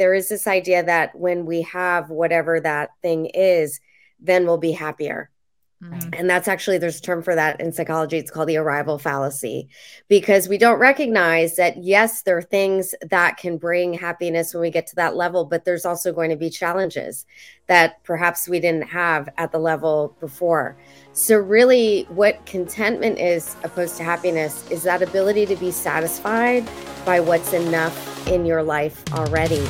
[0.00, 3.80] there is this idea that when we have whatever that thing is,
[4.18, 5.30] then we'll be happier.
[5.82, 6.10] Mm-hmm.
[6.12, 8.18] And that's actually, there's a term for that in psychology.
[8.18, 9.68] It's called the arrival fallacy
[10.08, 14.70] because we don't recognize that, yes, there are things that can bring happiness when we
[14.70, 17.24] get to that level, but there's also going to be challenges
[17.66, 20.76] that perhaps we didn't have at the level before.
[21.12, 26.68] So, really, what contentment is opposed to happiness is that ability to be satisfied
[27.06, 29.66] by what's enough in your life already.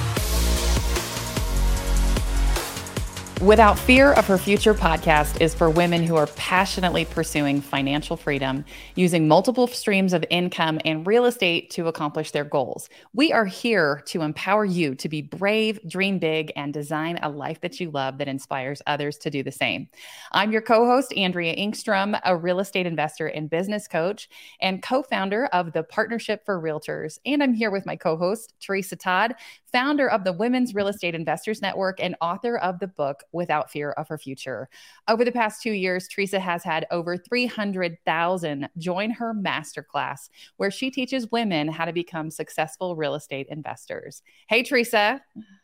[3.41, 8.67] Without Fear of Her Future podcast is for women who are passionately pursuing financial freedom,
[8.97, 12.91] using multiple streams of income and real estate to accomplish their goals.
[13.15, 17.63] We are here to empower you to be brave, dream big, and design a life
[17.63, 19.89] that you love that inspires others to do the same.
[20.33, 24.29] I'm your co host, Andrea Engstrom, a real estate investor and business coach,
[24.61, 27.19] and co founder of the Partnership for Realtors.
[27.25, 29.35] And I'm here with my co host, Teresa Todd,
[29.71, 33.93] founder of the Women's Real Estate Investors Network and author of the book Without Fear
[33.93, 34.69] of Her Future.
[35.09, 40.91] Over the past two years, Teresa has had over 300,000 join her masterclass, where she
[40.91, 44.23] teaches women how to become successful real estate investors.
[44.49, 45.21] Hey, Teresa.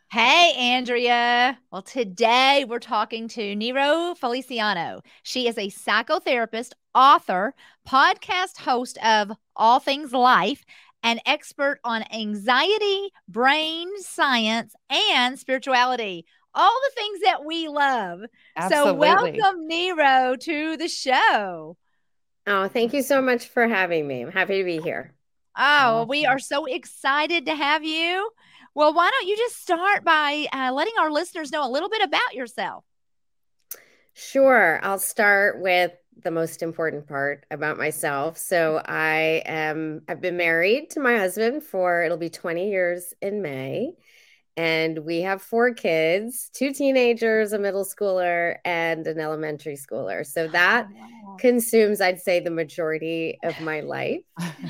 [0.09, 1.59] Hey, Andrea.
[1.69, 5.01] Well, today we're talking to Niro Feliciano.
[5.23, 7.53] She is a psychotherapist, author,
[7.85, 10.63] podcast host of All Things Life,
[11.03, 16.25] an expert on anxiety, brain science, and spirituality.
[16.53, 18.21] All the things that we love.
[18.55, 18.91] Absolutely.
[18.91, 21.77] So, welcome, Niro, to the show.
[22.47, 24.21] Oh, thank you so much for having me.
[24.21, 25.13] I'm happy to be here.
[25.57, 26.07] Oh, awesome.
[26.07, 28.29] we are so excited to have you.
[28.73, 32.03] Well, why don't you just start by uh, letting our listeners know a little bit
[32.03, 32.85] about yourself?
[34.13, 34.79] Sure.
[34.81, 35.91] I'll start with
[36.23, 38.37] the most important part about myself.
[38.37, 43.41] So I am I've been married to my husband for it'll be 20 years in
[43.41, 43.93] May.
[44.57, 50.25] And we have four kids, two teenagers, a middle schooler, and an elementary schooler.
[50.25, 51.37] So oh, that wow.
[51.39, 54.21] consumes, I'd say, the majority of my life.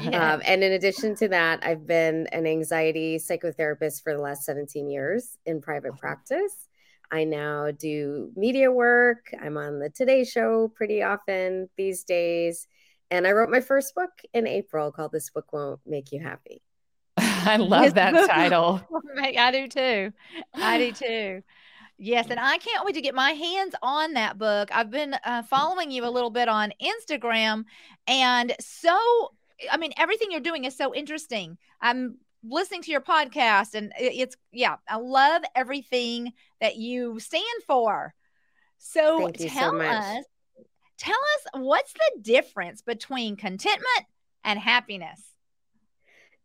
[0.02, 0.34] yeah.
[0.34, 4.90] um, and in addition to that, I've been an anxiety psychotherapist for the last 17
[4.90, 6.67] years in private practice.
[7.12, 9.34] I now do media work.
[9.42, 12.68] I'm on the Today Show pretty often these days.
[13.10, 16.62] And I wrote my first book in April called This Book Won't Make You Happy.
[17.18, 18.82] I love that title.
[19.22, 20.12] I do too.
[20.54, 21.44] I do too.
[22.00, 24.70] Yes, and I can't wait to get my hands on that book.
[24.72, 27.64] I've been uh, following you a little bit on Instagram,
[28.06, 29.32] and so
[29.72, 31.58] I mean, everything you're doing is so interesting.
[31.82, 32.18] I'm
[32.50, 38.14] listening to your podcast and it's yeah i love everything that you stand for.
[38.78, 40.26] So tell so us
[40.98, 44.06] tell us what's the difference between contentment
[44.44, 45.24] and happiness?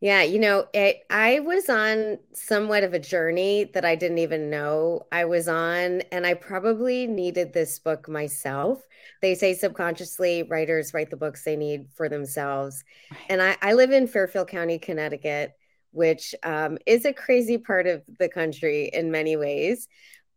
[0.01, 4.51] Yeah you know it, i was on somewhat of a journey that i didn't even
[4.51, 8.83] know i was on and i probably needed this book myself.
[9.21, 12.83] They say subconsciously writers write the books they need for themselves.
[13.29, 15.53] And I, I live in fairfield county connecticut
[15.93, 19.89] which um, is a crazy part of the country in many ways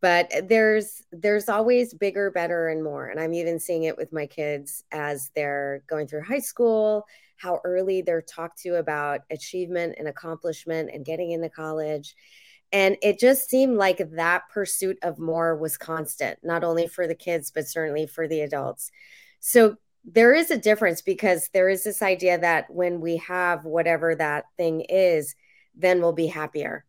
[0.02, 4.26] but there's there's always bigger better and more and i'm even seeing it with my
[4.26, 7.06] kids as they're going through high school
[7.38, 12.16] how early they're talked to about achievement and accomplishment and getting into college
[12.72, 17.16] and it just seemed like that pursuit of more was constant not only for the
[17.16, 18.92] kids but certainly for the adults.
[19.40, 24.14] So there is a difference because there is this idea that when we have whatever
[24.16, 25.36] that thing is
[25.78, 26.86] then we'll be happier.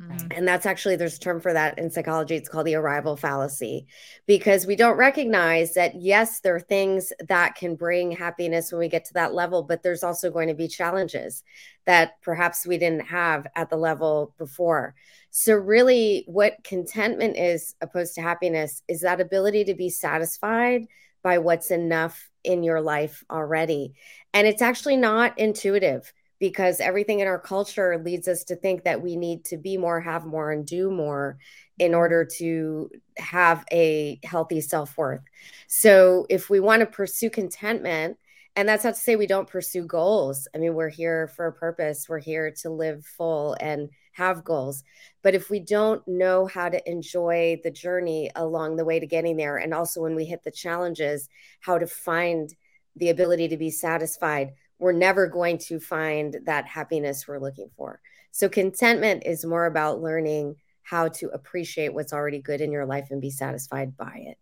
[0.00, 0.28] Mm-hmm.
[0.30, 2.36] And that's actually, there's a term for that in psychology.
[2.36, 3.88] It's called the arrival fallacy
[4.26, 8.88] because we don't recognize that, yes, there are things that can bring happiness when we
[8.88, 11.42] get to that level, but there's also going to be challenges
[11.84, 14.94] that perhaps we didn't have at the level before.
[15.30, 20.86] So, really, what contentment is opposed to happiness is that ability to be satisfied
[21.24, 23.94] by what's enough in your life already.
[24.32, 29.02] And it's actually not intuitive because everything in our culture leads us to think that
[29.02, 31.38] we need to be more, have more, and do more
[31.78, 35.22] in order to have a healthy self worth.
[35.66, 38.18] So, if we want to pursue contentment,
[38.56, 40.48] and that's not to say we don't pursue goals.
[40.52, 44.82] I mean, we're here for a purpose, we're here to live full and have goals.
[45.22, 49.36] But if we don't know how to enjoy the journey along the way to getting
[49.36, 51.28] there, and also when we hit the challenges,
[51.60, 52.52] how to find
[52.96, 58.00] the ability to be satisfied we're never going to find that happiness we're looking for.
[58.30, 63.08] So, contentment is more about learning how to appreciate what's already good in your life
[63.10, 64.38] and be satisfied by it.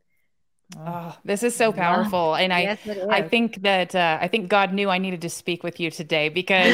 [0.77, 4.73] Oh, this is so powerful, and I yes, I think that uh, I think God
[4.73, 6.73] knew I needed to speak with you today because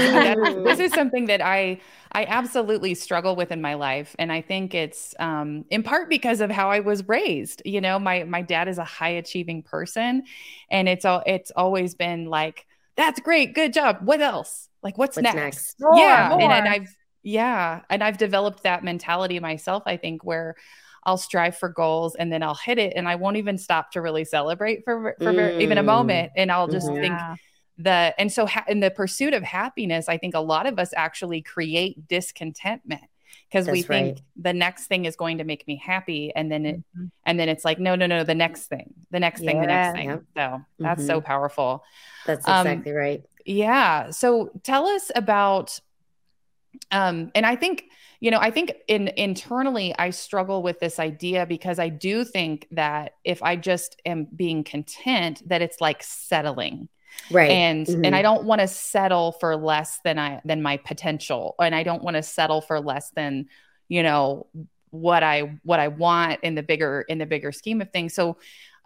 [0.64, 1.78] this is something that I
[2.10, 6.40] I absolutely struggle with in my life, and I think it's um, in part because
[6.40, 7.60] of how I was raised.
[7.66, 10.22] You know, my my dad is a high achieving person,
[10.70, 13.98] and it's all it's always been like that's great, good job.
[14.02, 14.68] What else?
[14.82, 15.36] Like what's, what's next?
[15.36, 15.76] next?
[15.80, 16.40] More, yeah, more.
[16.40, 19.84] And, and I've yeah, and I've developed that mentality myself.
[19.86, 20.56] I think where
[21.04, 24.00] I'll strive for goals and then I'll hit it and I won't even stop to
[24.00, 25.60] really celebrate for, for mm.
[25.60, 26.32] even a moment.
[26.36, 27.00] And I'll just mm-hmm.
[27.00, 27.18] think
[27.78, 30.92] the, and so ha- in the pursuit of happiness, I think a lot of us
[30.96, 33.02] actually create discontentment
[33.50, 34.22] because we think right.
[34.36, 37.06] the next thing is going to make me happy and then it mm-hmm.
[37.26, 39.50] and then it's like no no no the next thing the next yeah.
[39.50, 41.06] thing the next thing so that's mm-hmm.
[41.06, 41.84] so powerful
[42.26, 45.78] that's um, exactly um, right yeah so tell us about
[46.90, 47.84] um and i think
[48.22, 52.68] you know, I think in internally I struggle with this idea because I do think
[52.70, 56.88] that if I just am being content, that it's like settling.
[57.30, 57.50] Right.
[57.50, 58.04] And mm-hmm.
[58.04, 61.54] and I don't want to settle for less than I than my potential.
[61.60, 63.46] And I don't want to settle for less than,
[63.88, 64.46] you know,
[64.90, 68.14] what I what I want in the bigger in the bigger scheme of things.
[68.14, 68.36] So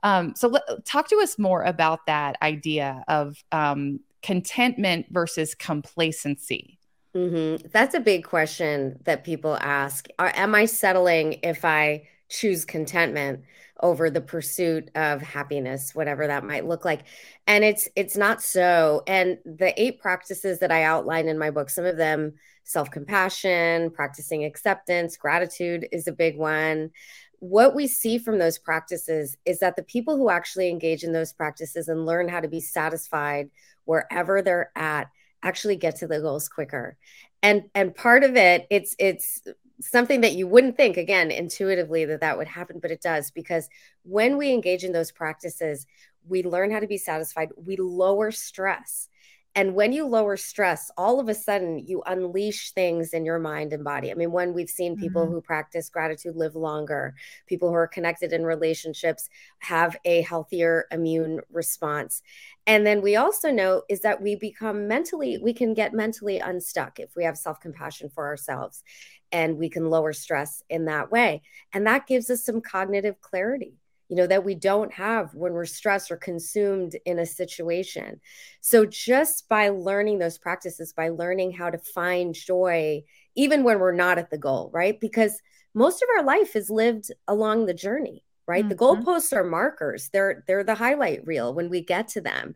[0.03, 6.79] um so let, talk to us more about that idea of um contentment versus complacency.
[7.15, 7.69] Mm-hmm.
[7.73, 10.09] That's a big question that people ask.
[10.19, 13.41] Are, am I settling if I choose contentment
[13.83, 17.05] over the pursuit of happiness, whatever that might look like?
[17.47, 19.03] And it's it's not so.
[19.07, 22.35] And the eight practices that I outline in my book, some of them
[22.65, 26.91] self-compassion, practicing acceptance, gratitude is a big one.
[27.39, 31.33] What we see from those practices is that the people who actually engage in those
[31.33, 33.51] practices and learn how to be satisfied
[33.85, 35.09] wherever they're at
[35.43, 36.97] actually get to the goals quicker
[37.43, 39.43] and and part of it it's it's
[39.81, 43.69] something that you wouldn't think again intuitively that that would happen but it does because
[44.03, 45.87] when we engage in those practices
[46.29, 49.09] we learn how to be satisfied we lower stress
[49.57, 53.73] and when you lower stress, all of a sudden you unleash things in your mind
[53.73, 54.11] and body.
[54.11, 55.33] I mean, when we've seen people mm-hmm.
[55.33, 57.15] who practice gratitude live longer,
[57.47, 59.31] people who are connected in relationships
[59.61, 62.23] have a healthier immune response.
[62.67, 67.01] And then we also know is that we become mentally, we can get mentally unstuck
[67.01, 68.85] if we have self compassion for ourselves
[69.33, 71.43] and we can lower stress in that way.
[71.73, 73.75] And that gives us some cognitive clarity
[74.09, 78.21] you know, that we don't have when we're stressed or consumed in a situation.
[78.61, 83.03] So, just by learning those practices, by learning how to find joy,
[83.35, 84.99] even when we're not at the goal, right?
[85.01, 85.41] Because
[85.75, 88.65] most of our life is lived along the journey, right?
[88.65, 88.69] Mm-hmm.
[88.69, 92.55] The goalposts are markers, they're, they're the highlight reel when we get to them.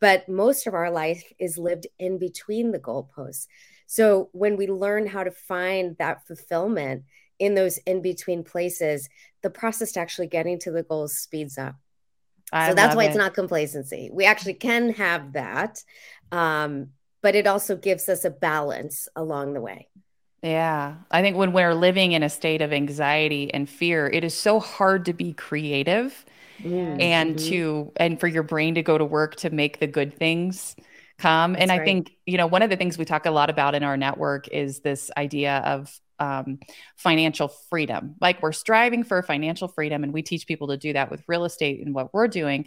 [0.00, 3.46] But most of our life is lived in between the goalposts.
[3.92, 7.02] So, when we learn how to find that fulfillment,
[7.40, 9.08] in those in between places,
[9.42, 11.74] the process to actually getting to the goals speeds up.
[12.52, 13.08] I so that's why it.
[13.08, 14.08] it's not complacency.
[14.12, 15.82] We actually can have that,
[16.30, 16.90] um,
[17.20, 19.88] but it also gives us a balance along the way.
[20.40, 20.94] Yeah.
[21.10, 24.60] I think when we're living in a state of anxiety and fear, it is so
[24.60, 26.24] hard to be creative
[26.60, 27.00] mm-hmm.
[27.00, 30.76] and to and for your brain to go to work to make the good things
[31.20, 31.52] come.
[31.52, 31.84] That's and I right.
[31.84, 34.48] think, you know, one of the things we talk a lot about in our network
[34.48, 36.58] is this idea of um,
[36.96, 38.16] financial freedom.
[38.20, 41.44] Like we're striving for financial freedom, and we teach people to do that with real
[41.44, 42.66] estate and what we're doing.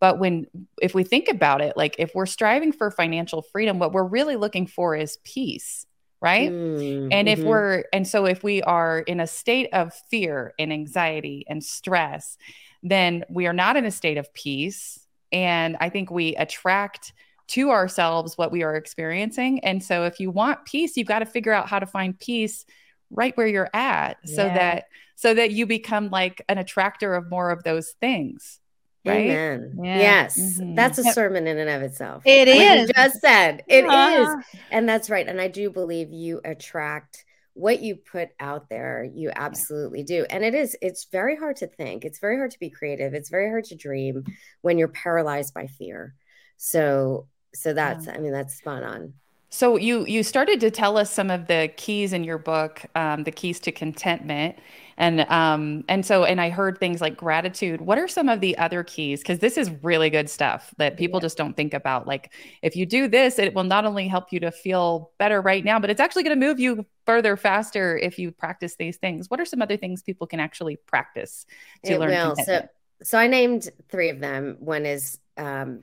[0.00, 0.46] But when,
[0.80, 4.34] if we think about it, like if we're striving for financial freedom, what we're really
[4.34, 5.86] looking for is peace,
[6.20, 6.50] right?
[6.50, 7.48] Mm, and if mm-hmm.
[7.48, 12.36] we're, and so if we are in a state of fear and anxiety and stress,
[12.82, 14.98] then we are not in a state of peace.
[15.30, 17.12] And I think we attract
[17.48, 19.60] to ourselves what we are experiencing.
[19.60, 22.64] And so if you want peace, you've got to figure out how to find peace
[23.12, 24.36] right where you're at yeah.
[24.36, 24.84] so that
[25.16, 28.58] so that you become like an attractor of more of those things
[29.04, 29.78] right Amen.
[29.82, 29.98] Yeah.
[29.98, 30.74] yes mm-hmm.
[30.74, 32.90] that's a sermon in and of itself It is.
[32.94, 34.38] just said it uh-huh.
[34.38, 39.04] is, and that's right and i do believe you attract what you put out there
[39.14, 42.58] you absolutely do and it is it's very hard to think it's very hard to
[42.58, 44.24] be creative it's very hard to dream
[44.62, 46.14] when you're paralyzed by fear
[46.56, 48.14] so so that's yeah.
[48.14, 49.12] i mean that's spot on
[49.54, 53.24] so you you started to tell us some of the keys in your book, um,
[53.24, 54.56] the keys to contentment,
[54.96, 57.82] and um, and so and I heard things like gratitude.
[57.82, 59.20] What are some of the other keys?
[59.20, 61.26] Because this is really good stuff that people yeah.
[61.26, 62.06] just don't think about.
[62.06, 62.32] Like
[62.62, 65.78] if you do this, it will not only help you to feel better right now,
[65.78, 69.28] but it's actually going to move you further faster if you practice these things.
[69.28, 71.44] What are some other things people can actually practice
[71.84, 72.08] to it learn?
[72.08, 72.36] Will.
[72.36, 72.66] So
[73.02, 74.56] so I named three of them.
[74.60, 75.82] One is um,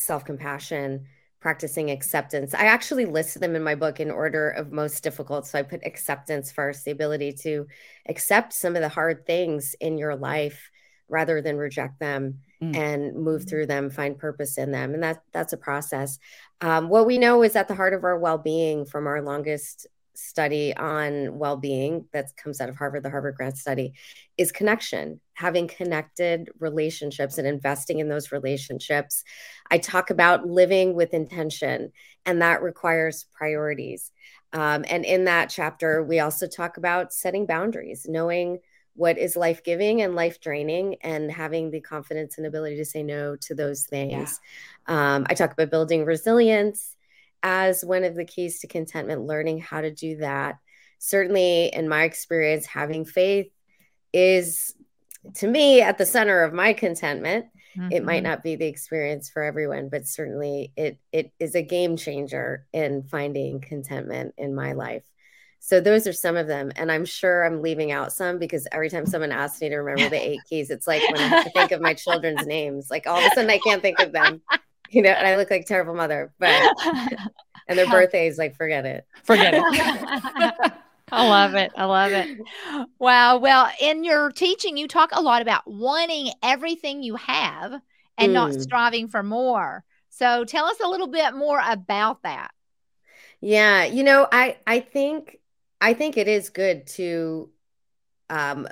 [0.00, 1.06] self compassion
[1.40, 2.52] practicing acceptance.
[2.54, 5.46] I actually listed them in my book in order of most difficult.
[5.46, 7.66] So I put acceptance first, the ability to
[8.06, 10.70] accept some of the hard things in your life,
[11.08, 12.76] rather than reject them mm.
[12.76, 14.94] and move through them, find purpose in them.
[14.94, 16.18] And that that's a process.
[16.60, 20.76] Um, what we know is at the heart of our well-being from our longest study
[20.76, 23.94] on well-being that comes out of Harvard, the Harvard Grant Study,
[24.36, 29.24] is connection, having connected relationships and investing in those relationships.
[29.70, 31.92] I talk about living with intention,
[32.26, 34.12] and that requires priorities.
[34.52, 38.58] Um, and in that chapter, we also talk about setting boundaries, knowing
[38.94, 43.02] what is life giving and life draining, and having the confidence and ability to say
[43.02, 44.40] no to those things.
[44.88, 45.14] Yeah.
[45.14, 46.96] Um, I talk about building resilience
[47.42, 50.58] as one of the keys to contentment, learning how to do that.
[50.98, 53.50] Certainly, in my experience, having faith
[54.12, 54.74] is
[55.34, 57.46] to me at the center of my contentment.
[57.76, 57.92] Mm-hmm.
[57.92, 58.30] It might mm-hmm.
[58.30, 63.04] not be the experience for everyone, but certainly it it is a game changer in
[63.04, 65.04] finding contentment in my life.
[65.60, 66.72] So those are some of them.
[66.74, 70.08] And I'm sure I'm leaving out some because every time someone asks me to remember
[70.08, 73.06] the eight keys, it's like when I have to think of my children's names, like
[73.06, 74.40] all of a sudden I can't think of them.
[74.90, 76.50] You know, and I look like terrible mother, but
[77.68, 79.06] and their birthdays, like forget it.
[79.22, 79.62] Forget it.
[81.12, 81.72] I love it.
[81.76, 82.38] I love it.
[82.98, 83.38] Wow.
[83.38, 87.80] Well, in your teaching, you talk a lot about wanting everything you have
[88.18, 88.34] and mm.
[88.34, 89.84] not striving for more.
[90.10, 92.50] So tell us a little bit more about that.
[93.40, 95.38] Yeah, you know, I I think
[95.80, 97.50] I think it is good to
[98.28, 98.68] um,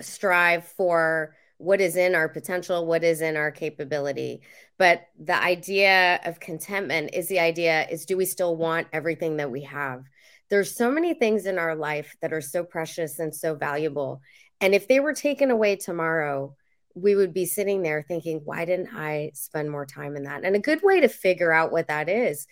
[0.00, 4.42] strive for what is in our potential, what is in our capability.
[4.82, 9.52] But the idea of contentment is the idea is do we still want everything that
[9.52, 10.02] we have?
[10.50, 14.22] There's so many things in our life that are so precious and so valuable.
[14.60, 16.56] And if they were taken away tomorrow,
[16.96, 20.42] we would be sitting there thinking, why didn't I spend more time in that?
[20.42, 22.48] And a good way to figure out what that is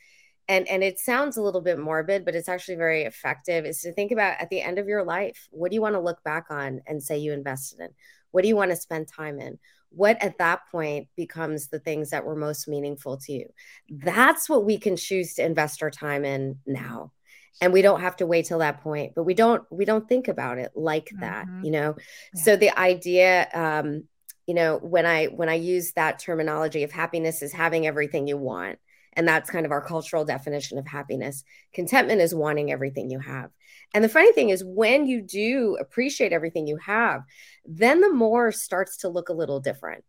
[0.46, 3.92] and and it sounds a little bit morbid but it's actually very effective is to
[3.92, 6.46] think about at the end of your life what do you want to look back
[6.50, 7.90] on and say you invested in
[8.32, 9.58] what do you want to spend time in
[9.90, 13.46] what at that point becomes the things that were most meaningful to you
[13.88, 17.12] that's what we can choose to invest our time in now
[17.60, 20.28] and we don't have to wait till that point but we don't we don't think
[20.28, 21.20] about it like mm-hmm.
[21.20, 21.96] that you know
[22.34, 22.42] yeah.
[22.42, 24.04] so the idea um
[24.46, 28.36] you know when i when i use that terminology of happiness is having everything you
[28.36, 28.78] want
[29.14, 31.44] and that's kind of our cultural definition of happiness.
[31.72, 33.50] Contentment is wanting everything you have.
[33.92, 37.22] And the funny thing is, when you do appreciate everything you have,
[37.64, 40.04] then the more starts to look a little different.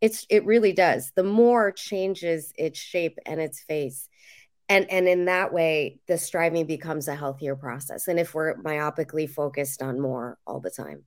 [0.00, 1.12] It's it really does.
[1.14, 4.08] The more changes its shape and its face.
[4.68, 8.08] And and in that way, the striving becomes a healthier process.
[8.08, 11.04] And if we're myopically focused on more all the time.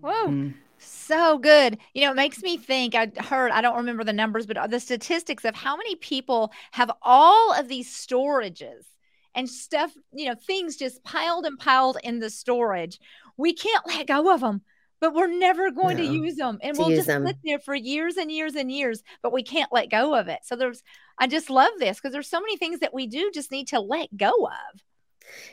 [0.00, 0.28] Whoa.
[0.28, 0.54] Mm.
[0.84, 1.78] So good.
[1.94, 2.94] You know, it makes me think.
[2.94, 6.52] I heard, I don't remember the numbers, but uh, the statistics of how many people
[6.72, 8.86] have all of these storages
[9.34, 12.98] and stuff, you know, things just piled and piled in the storage.
[13.36, 14.62] We can't let go of them,
[15.00, 16.58] but we're never going no, to use them.
[16.62, 17.26] And we'll just them.
[17.26, 20.40] sit there for years and years and years, but we can't let go of it.
[20.44, 20.82] So there's,
[21.18, 23.80] I just love this because there's so many things that we do just need to
[23.80, 24.82] let go of.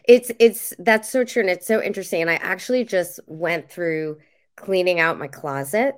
[0.03, 1.41] It's, it's, that's so true.
[1.41, 2.21] And it's so interesting.
[2.21, 4.17] And I actually just went through
[4.59, 5.95] cleaning out my closet.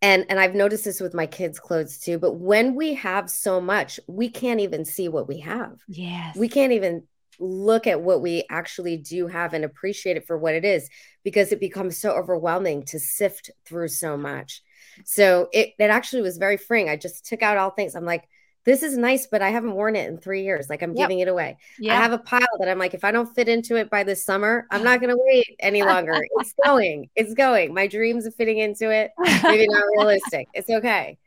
[0.00, 3.60] And and I've noticed this with my kids clothes too but when we have so
[3.60, 5.76] much we can't even see what we have.
[5.88, 6.36] Yes.
[6.36, 7.02] we can't even
[7.40, 10.88] look at what we actually do have and appreciate it for what it is
[11.24, 14.62] because it becomes so overwhelming to sift through so much.
[15.04, 16.88] So it, it actually was very freeing.
[16.88, 17.94] I just took out all things.
[17.94, 18.28] I'm like
[18.64, 20.68] this is nice, but I haven't worn it in three years.
[20.68, 21.08] Like I'm yep.
[21.08, 21.56] giving it away.
[21.88, 24.24] I have a pile that I'm like, if I don't fit into it by this
[24.24, 26.20] summer, I'm not going to wait any longer.
[26.36, 27.08] it's going.
[27.16, 27.72] It's going.
[27.72, 29.12] My dreams of fitting into it,
[29.42, 30.48] maybe not realistic.
[30.54, 31.18] It's okay.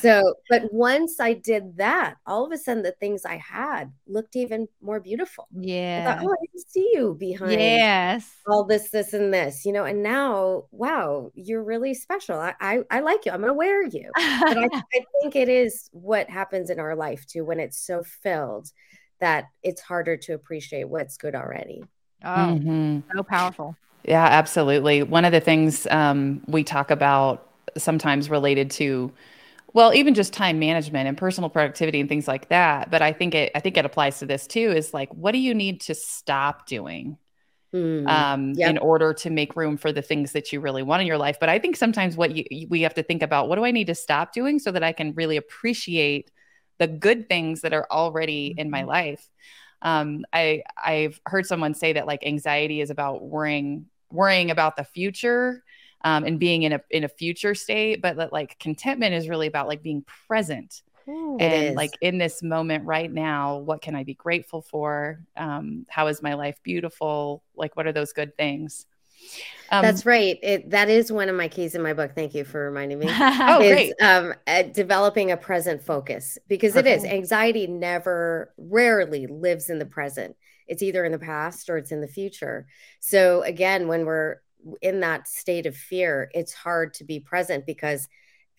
[0.00, 4.36] So, but once I did that, all of a sudden the things I had looked
[4.36, 5.48] even more beautiful.
[5.52, 6.04] Yeah.
[6.06, 8.30] I thought, oh, I see you behind yes.
[8.46, 12.38] all this, this, and this, you know, and now, wow, you're really special.
[12.38, 13.32] I, I, I like you.
[13.32, 14.10] I'm going to wear you.
[14.14, 18.02] But I, I think it is what happens in our life too, when it's so
[18.02, 18.70] filled
[19.20, 21.82] that it's harder to appreciate what's good already.
[22.22, 23.00] Oh, mm-hmm.
[23.14, 23.76] so powerful.
[24.04, 25.02] Yeah, absolutely.
[25.02, 29.10] One of the things um, we talk about sometimes related to
[29.74, 32.90] well even just time management and personal productivity and things like that.
[32.90, 35.38] But i think it i think it applies to this too is like what do
[35.38, 37.18] you need to stop doing
[37.74, 38.70] mm, um, yep.
[38.70, 41.36] in order to make room for the things that you really want in your life?
[41.38, 43.88] But i think sometimes what you we have to think about what do i need
[43.88, 46.30] to stop doing so that i can really appreciate
[46.78, 48.60] the good things that are already mm-hmm.
[48.60, 49.28] in my life?
[49.82, 54.84] Um, i i've heard someone say that like anxiety is about worrying worrying about the
[54.84, 55.62] future
[56.04, 59.46] um, and being in a in a future state but that like contentment is really
[59.46, 64.04] about like being present Ooh, and like in this moment right now what can i
[64.04, 68.86] be grateful for um, how is my life beautiful like what are those good things
[69.70, 70.38] Um, That's right.
[70.42, 72.12] It, that is one of my keys in my book.
[72.14, 73.06] Thank you for reminding me.
[73.10, 73.94] oh, is, great.
[74.00, 74.34] Um,
[74.72, 76.88] developing a present focus because Perfect.
[76.88, 80.36] it is anxiety never, rarely lives in the present.
[80.66, 82.66] It's either in the past or it's in the future.
[83.00, 84.36] So again, when we're
[84.80, 88.08] in that state of fear, it's hard to be present because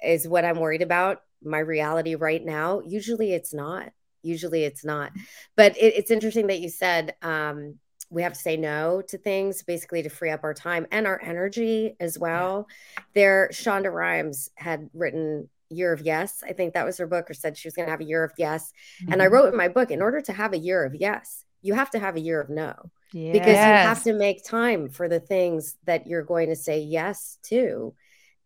[0.03, 2.81] is what I'm worried about my reality right now?
[2.85, 3.91] Usually it's not.
[4.23, 5.11] Usually it's not.
[5.55, 7.75] But it, it's interesting that you said um,
[8.09, 11.21] we have to say no to things basically to free up our time and our
[11.21, 12.67] energy as well.
[12.69, 13.03] Yeah.
[13.13, 16.43] There, Shonda Rhimes had written Year of Yes.
[16.47, 18.23] I think that was her book, or said she was going to have a year
[18.23, 18.71] of yes.
[19.01, 19.13] Mm-hmm.
[19.13, 19.33] And I mm-hmm.
[19.33, 21.99] wrote in my book, in order to have a year of yes, you have to
[21.99, 22.75] have a year of no.
[23.11, 23.33] Yes.
[23.33, 27.39] Because you have to make time for the things that you're going to say yes
[27.43, 27.95] to.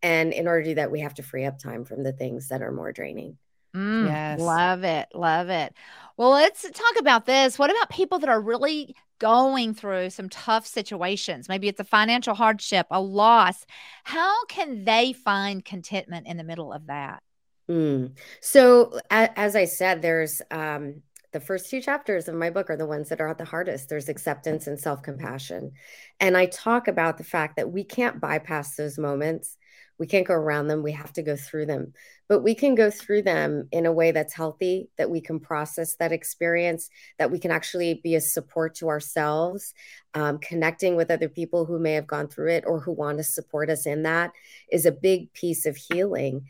[0.02, 2.48] And in order to do that, we have to free up time from the things
[2.48, 3.36] that are more draining.
[3.76, 4.40] Mm, yes.
[4.40, 5.08] Love it.
[5.14, 5.74] Love it.
[6.16, 7.58] Well, let's talk about this.
[7.58, 11.48] What about people that are really going through some tough situations?
[11.48, 13.66] Maybe it's a financial hardship, a loss.
[14.04, 17.22] How can they find contentment in the middle of that?
[17.68, 18.12] Mm.
[18.40, 22.86] So, as I said, there's um, the first two chapters of my book are the
[22.86, 23.88] ones that are at the hardest.
[23.88, 25.72] There's acceptance and self compassion.
[26.18, 29.56] And I talk about the fact that we can't bypass those moments.
[29.98, 30.82] We can't go around them.
[30.82, 31.92] We have to go through them.
[32.26, 35.96] But we can go through them in a way that's healthy, that we can process
[35.96, 39.74] that experience, that we can actually be a support to ourselves,
[40.14, 43.24] um, connecting with other people who may have gone through it or who want to
[43.24, 44.32] support us in that
[44.72, 46.46] is a big piece of healing.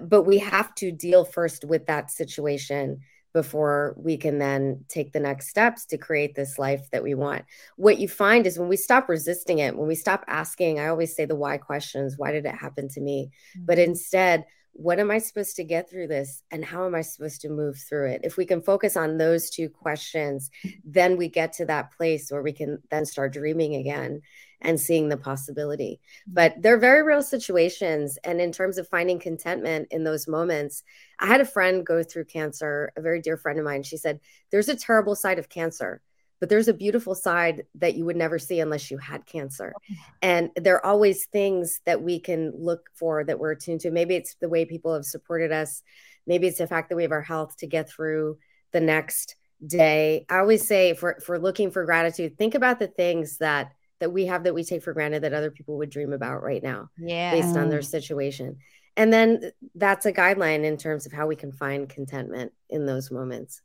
[0.00, 3.00] But we have to deal first with that situation
[3.32, 7.44] before we can then take the next steps to create this life that we want.
[7.76, 11.14] What you find is when we stop resisting it, when we stop asking, I always
[11.14, 13.30] say the why questions why did it happen to me?
[13.56, 13.66] Mm-hmm.
[13.66, 17.42] But instead, what am I supposed to get through this and how am I supposed
[17.42, 18.22] to move through it?
[18.24, 20.50] If we can focus on those two questions,
[20.84, 24.22] then we get to that place where we can then start dreaming again
[24.62, 26.00] and seeing the possibility.
[26.00, 26.34] Mm-hmm.
[26.34, 28.18] But they're very real situations.
[28.24, 30.82] And in terms of finding contentment in those moments,
[31.18, 33.82] I had a friend go through cancer, a very dear friend of mine.
[33.82, 36.00] She said, There's a terrible side of cancer
[36.42, 39.72] but there's a beautiful side that you would never see unless you had cancer.
[39.84, 40.02] Mm-hmm.
[40.22, 43.92] And there are always things that we can look for that we're attuned to.
[43.92, 45.84] Maybe it's the way people have supported us.
[46.26, 48.38] Maybe it's the fact that we have our health to get through
[48.72, 50.26] the next day.
[50.28, 53.70] I always say for for looking for gratitude, think about the things that
[54.02, 56.62] that we have that we take for granted that other people would dream about right
[56.62, 56.90] now.
[56.98, 57.30] Yeah.
[57.30, 58.58] Based on their situation.
[58.96, 63.10] And then that's a guideline in terms of how we can find contentment in those
[63.10, 63.62] moments.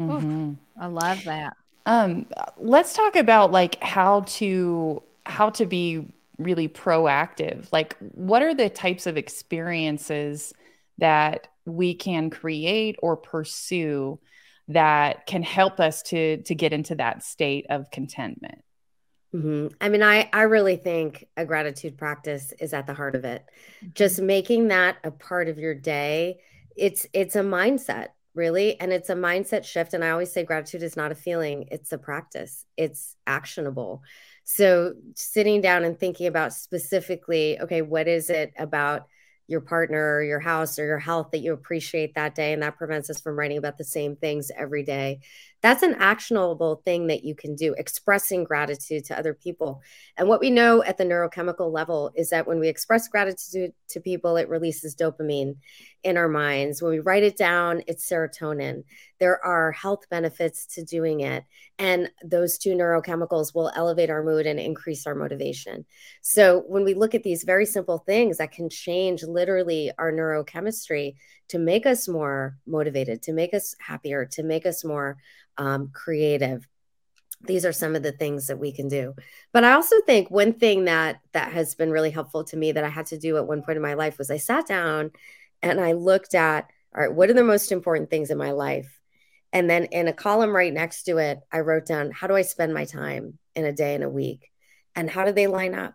[0.00, 0.52] Mm-hmm.
[0.80, 1.56] I love that.
[1.86, 6.06] Um, let's talk about like how to how to be
[6.38, 7.68] really proactive.
[7.72, 10.54] Like, what are the types of experiences
[10.98, 14.18] that we can create or pursue
[14.68, 18.63] that can help us to to get into that state of contentment?
[19.34, 19.68] Mm-hmm.
[19.80, 23.44] I mean, I I really think a gratitude practice is at the heart of it.
[23.82, 23.88] Mm-hmm.
[23.94, 26.38] Just making that a part of your day.
[26.76, 30.82] It's it's a mindset really and it's a mindset shift and i always say gratitude
[30.82, 34.02] is not a feeling it's a practice it's actionable
[34.42, 39.06] so sitting down and thinking about specifically okay what is it about
[39.46, 42.78] your partner or your house or your health that you appreciate that day and that
[42.78, 45.20] prevents us from writing about the same things every day
[45.64, 49.80] that's an actionable thing that you can do expressing gratitude to other people.
[50.18, 54.00] And what we know at the neurochemical level is that when we express gratitude to
[54.00, 55.56] people it releases dopamine
[56.02, 56.82] in our minds.
[56.82, 58.84] When we write it down it's serotonin.
[59.20, 61.44] There are health benefits to doing it.
[61.78, 65.86] And those two neurochemicals will elevate our mood and increase our motivation.
[66.20, 71.14] So when we look at these very simple things that can change literally our neurochemistry
[71.48, 75.18] to make us more motivated to make us happier to make us more
[75.58, 76.66] um, creative.
[77.46, 79.14] These are some of the things that we can do.
[79.52, 82.84] But i also think one thing that that has been really helpful to me that
[82.84, 85.10] i had to do at one point in my life was i sat down
[85.62, 89.00] and i looked at all right what are the most important things in my life?
[89.52, 92.42] And then in a column right next to it i wrote down how do i
[92.42, 94.50] spend my time in a day and a week?
[94.96, 95.94] And how do they line up?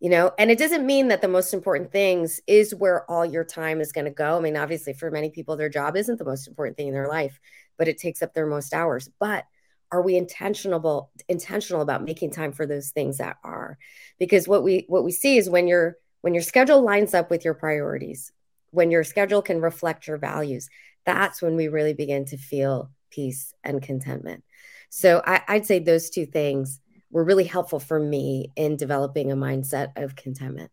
[0.00, 3.44] You know and it doesn't mean that the most important things is where all your
[3.44, 4.36] time is going to go.
[4.36, 7.08] I mean obviously for many people their job isn't the most important thing in their
[7.08, 7.38] life
[7.80, 9.08] but it takes up their most hours.
[9.18, 9.46] But
[9.90, 13.78] are we intentional intentional about making time for those things that are?
[14.18, 17.42] Because what we what we see is when your when your schedule lines up with
[17.42, 18.32] your priorities,
[18.70, 20.68] when your schedule can reflect your values,
[21.06, 24.44] that's when we really begin to feel peace and contentment.
[24.90, 29.36] So I, I'd say those two things were really helpful for me in developing a
[29.36, 30.70] mindset of contentment.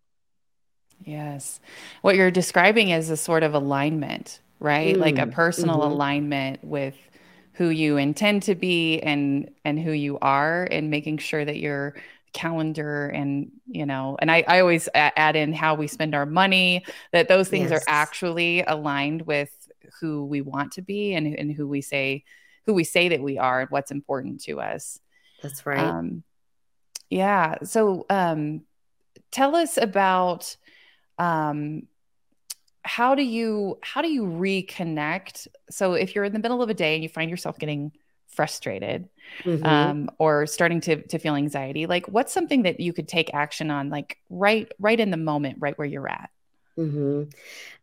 [1.06, 1.62] Yes.
[2.02, 4.96] What you're describing is a sort of alignment right?
[4.96, 5.92] Mm, like a mm, personal mm-hmm.
[5.92, 6.96] alignment with
[7.58, 11.96] who you intend to be and and who you are and making sure that you're
[12.34, 16.86] calendar and you know and i, I always add in how we spend our money
[17.12, 17.82] that those things yes.
[17.82, 19.50] are actually aligned with
[20.00, 22.24] who we want to be and, and who we say
[22.68, 25.00] who we say that we are and what's important to us
[25.42, 26.22] that's right um,
[27.10, 28.62] yeah so um
[29.32, 30.56] tell us about
[31.18, 31.88] um
[32.88, 36.74] how do you how do you reconnect so if you're in the middle of a
[36.74, 37.92] day and you find yourself getting
[38.28, 39.10] frustrated
[39.44, 39.66] mm-hmm.
[39.66, 43.70] um, or starting to to feel anxiety like what's something that you could take action
[43.70, 46.30] on like right right in the moment right where you're at
[46.78, 47.24] mm-hmm.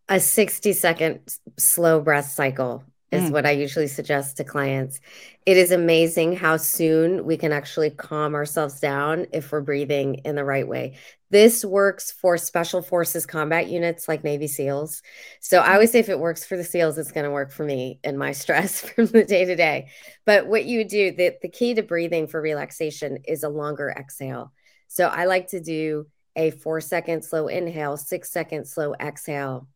[0.08, 1.20] a 60 second
[1.58, 2.82] slow breath cycle
[3.14, 3.30] is mm.
[3.30, 5.00] what I usually suggest to clients.
[5.46, 10.34] It is amazing how soon we can actually calm ourselves down if we're breathing in
[10.34, 10.96] the right way.
[11.30, 15.02] This works for special forces combat units like Navy SEALs.
[15.40, 17.64] So I always say if it works for the SEALs, it's going to work for
[17.64, 19.88] me and my stress from the day to day.
[20.24, 24.52] But what you do, the, the key to breathing for relaxation is a longer exhale.
[24.88, 29.68] So I like to do a four second slow inhale, six second slow exhale.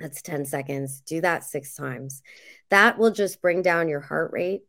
[0.00, 1.00] That's 10 seconds.
[1.00, 2.22] Do that six times.
[2.70, 4.62] That will just bring down your heart rate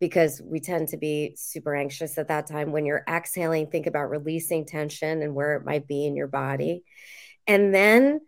[0.00, 2.72] because we tend to be super anxious at that time.
[2.72, 6.84] When you're exhaling, think about releasing tension and where it might be in your body.
[7.46, 8.20] And then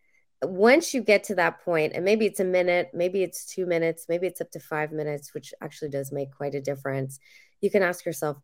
[0.43, 4.07] once you get to that point, and maybe it's a minute, maybe it's two minutes,
[4.09, 7.19] maybe it's up to five minutes, which actually does make quite a difference,
[7.61, 8.37] you can ask yourself,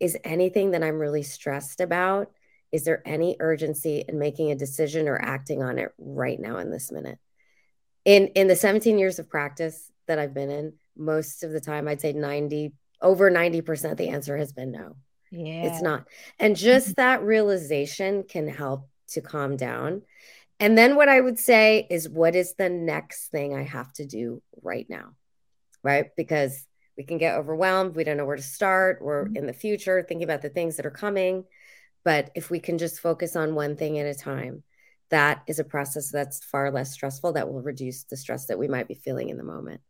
[0.00, 2.30] is anything that I'm really stressed about?
[2.72, 6.70] Is there any urgency in making a decision or acting on it right now in
[6.70, 7.18] this minute?
[8.04, 11.88] In in the 17 years of practice that I've been in, most of the time
[11.88, 14.94] i'd say 90 over 90% the answer has been no.
[15.32, 15.64] Yeah.
[15.64, 16.06] it's not.
[16.38, 20.02] And just that realization can help to calm down.
[20.60, 24.06] And then what i would say is what is the next thing i have to
[24.06, 25.14] do right now?
[25.82, 26.14] Right?
[26.16, 26.64] Because
[26.96, 27.96] we can get overwhelmed.
[27.96, 28.98] We don't know where to start.
[29.00, 29.36] Or mm-hmm.
[29.36, 31.44] in the future thinking about the things that are coming
[32.04, 34.62] but if we can just focus on one thing at a time
[35.10, 38.68] that is a process that's far less stressful that will reduce the stress that we
[38.68, 39.80] might be feeling in the moment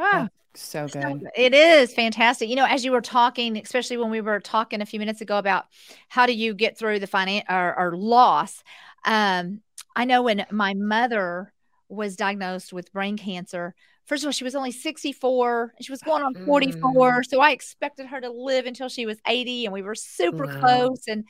[0.00, 1.28] Ah, so good.
[1.36, 2.48] It is fantastic.
[2.48, 5.38] You know, as you were talking, especially when we were talking a few minutes ago
[5.38, 5.66] about
[6.08, 8.62] how do you get through the finance or, or, loss.
[9.04, 9.60] Um,
[9.94, 11.52] I know when my mother
[11.88, 13.74] was diagnosed with brain cancer,
[14.10, 17.20] first of all, she was only 64 she was going on 44.
[17.20, 17.26] Mm.
[17.26, 20.58] So I expected her to live until she was 80 and we were super wow.
[20.58, 21.04] close.
[21.06, 21.26] And,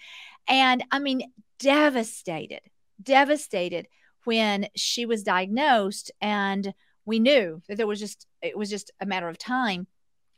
[0.48, 2.62] and I mean, devastated,
[3.02, 3.86] devastated
[4.24, 6.72] when she was diagnosed and
[7.04, 9.86] we knew that there was just it was just a matter of time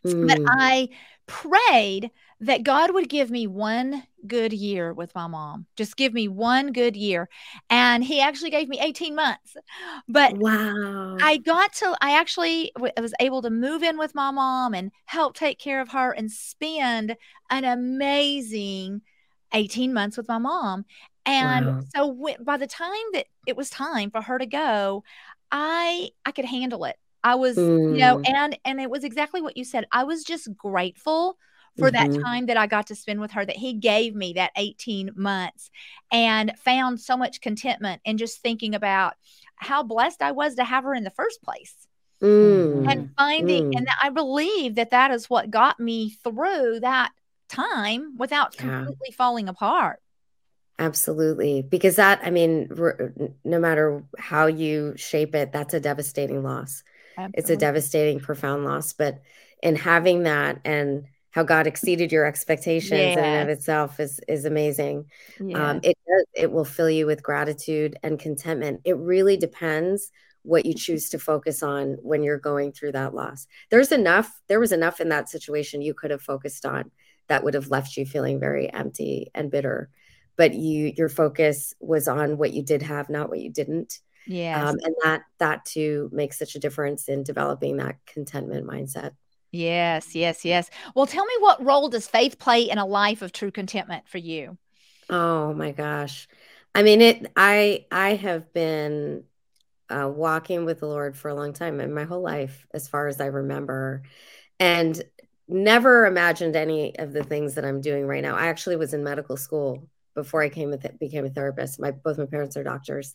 [0.05, 0.27] mm.
[0.27, 0.89] that i
[1.27, 2.11] prayed
[2.41, 6.73] that god would give me one good year with my mom just give me one
[6.73, 7.29] good year
[7.71, 9.57] and he actually gave me 18 months
[10.09, 14.31] but wow i got to i actually w- was able to move in with my
[14.31, 17.17] mom and help take care of her and spend
[17.51, 19.03] an amazing
[19.55, 20.85] 18 months with my mom
[21.27, 21.81] and wow.
[21.95, 25.05] so w- by the time that it was time for her to go
[25.53, 26.97] I I could handle it.
[27.25, 27.95] I was, mm.
[27.95, 28.29] you know, mm.
[28.29, 29.87] and and it was exactly what you said.
[29.93, 31.39] I was just grateful
[31.79, 32.13] for mm-hmm.
[32.13, 35.13] that time that I got to spend with her that he gave me that 18
[35.17, 35.71] months
[36.11, 39.15] and found so much contentment in just thinking about
[39.57, 41.75] how blessed I was to have her in the first place.
[42.21, 42.91] Mm.
[42.91, 43.77] And finding, mm.
[43.77, 47.11] and I believe that that is what got me through that
[47.49, 49.17] time without completely yeah.
[49.17, 50.01] falling apart.
[50.79, 51.63] Absolutely.
[51.63, 52.69] Because that, I mean,
[53.45, 56.83] no matter how you shape it, that's a devastating loss.
[57.17, 57.39] Absolutely.
[57.39, 58.93] It's a devastating, profound loss.
[58.93, 59.23] But
[59.63, 63.17] in having that and how God exceeded your expectations yes.
[63.17, 65.07] in and of itself is is amazing.
[65.55, 65.97] Um, it
[66.35, 68.83] it will fill you with gratitude and contentment.
[68.85, 70.11] It really depends
[70.43, 73.47] what you choose to focus on when you're going through that loss.
[73.71, 74.31] There's enough.
[74.49, 76.91] There was enough in that situation you could have focused on
[77.29, 79.89] that would have left you feeling very empty and bitter
[80.37, 84.69] but you your focus was on what you did have not what you didn't yeah
[84.69, 89.13] um, and that that too makes such a difference in developing that contentment mindset.
[89.51, 90.71] Yes yes yes.
[90.95, 94.19] Well tell me what role does faith play in a life of true contentment for
[94.19, 94.57] you?
[95.11, 96.29] Oh my gosh.
[96.75, 99.25] I mean it i i have been
[99.91, 103.09] uh, walking with the lord for a long time in my whole life as far
[103.09, 104.03] as i remember
[104.59, 105.03] and
[105.49, 108.37] never imagined any of the things that i'm doing right now.
[108.37, 111.81] I actually was in medical school before I came with it, became a therapist.
[111.81, 113.15] My both my parents are doctors.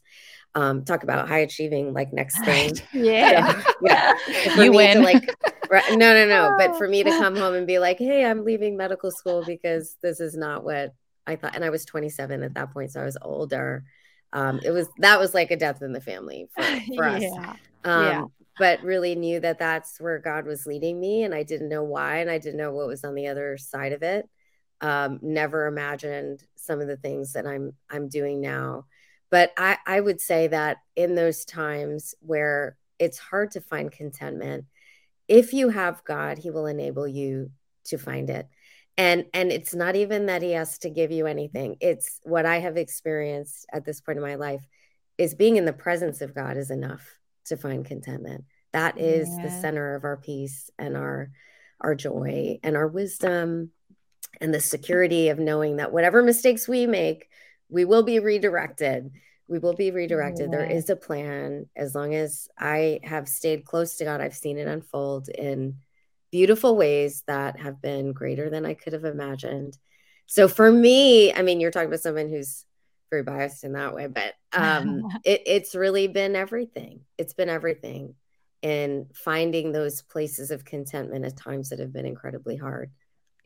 [0.56, 2.74] Um, talk about high achieving, like next thing.
[2.94, 4.14] yeah, yeah.
[4.58, 4.98] you win.
[4.98, 5.36] To, like,
[5.92, 6.56] no, no, no.
[6.58, 9.96] But for me to come home and be like, "Hey, I'm leaving medical school because
[10.02, 10.94] this is not what
[11.26, 13.84] I thought," and I was 27 at that point, so I was older.
[14.34, 16.64] Um, it was that was like a death in the family for,
[16.96, 17.22] for us.
[17.22, 17.56] Yeah.
[17.84, 18.24] Um, yeah.
[18.60, 22.18] But really knew that that's where God was leading me, and I didn't know why,
[22.18, 24.28] and I didn't know what was on the other side of it
[24.80, 28.86] Um, never imagined some of the things that I'm I'm doing now.
[29.30, 34.66] But I, I would say that in those times where it's hard to find contentment,
[35.28, 37.52] if you have God, He will enable you
[37.86, 38.48] to find it.
[38.98, 41.78] And and it's not even that He has to give you anything.
[41.82, 44.66] It's what I have experienced at this point in my life
[45.18, 48.46] is being in the presence of God is enough to find contentment.
[48.74, 49.44] That is yeah.
[49.44, 51.32] the center of our peace and our
[51.80, 53.72] our joy and our wisdom
[54.42, 57.30] and the security of knowing that whatever mistakes we make,
[57.70, 59.12] we will be redirected.
[59.48, 60.50] We will be redirected.
[60.52, 60.58] Yeah.
[60.58, 61.68] There is a plan.
[61.76, 65.78] As long as I have stayed close to God, I've seen it unfold in
[66.32, 69.78] beautiful ways that have been greater than I could have imagined.
[70.26, 72.66] So for me, I mean, you're talking about someone who's
[73.10, 77.02] very biased in that way, but um, it, it's really been everything.
[77.18, 78.16] It's been everything
[78.62, 82.92] in finding those places of contentment at times that have been incredibly hard.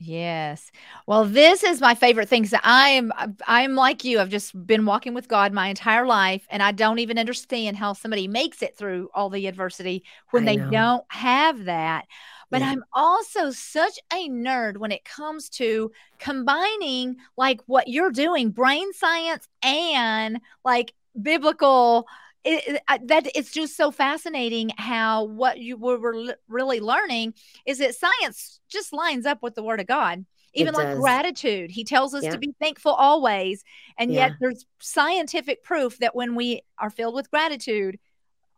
[0.03, 0.71] Yes.
[1.05, 2.47] Well, this is my favorite thing.
[2.47, 3.13] So I am
[3.47, 4.19] I am like you.
[4.19, 7.93] I've just been walking with God my entire life and I don't even understand how
[7.93, 12.07] somebody makes it through all the adversity when they don't have that.
[12.49, 12.71] But yeah.
[12.71, 18.93] I'm also such a nerd when it comes to combining like what you're doing, brain
[18.93, 22.07] science and like biblical
[22.43, 27.33] it, that it's just so fascinating how what you were really learning
[27.65, 30.25] is that science just lines up with the word of God.
[30.53, 32.31] Even like gratitude, he tells us yeah.
[32.31, 33.63] to be thankful always.
[33.97, 34.27] And yeah.
[34.27, 37.97] yet there's scientific proof that when we are filled with gratitude,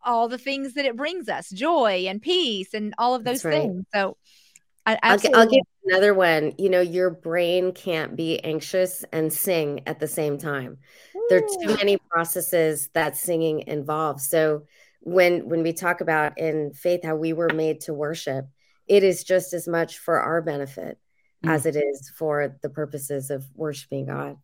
[0.04, 3.52] all the things that it brings us joy and peace and all of those right.
[3.52, 3.84] things.
[3.94, 4.16] So
[4.86, 6.52] I I'll, I'll give another one.
[6.58, 10.78] You know, your brain can't be anxious and sing at the same time.
[11.16, 11.26] Ooh.
[11.28, 14.28] There are too many processes that singing involves.
[14.28, 14.64] So
[15.00, 18.46] when when we talk about in faith how we were made to worship,
[18.86, 20.98] it is just as much for our benefit
[21.44, 21.50] mm.
[21.50, 24.36] as it is for the purposes of worshiping God.